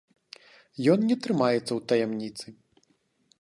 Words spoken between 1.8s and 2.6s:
таямніцы.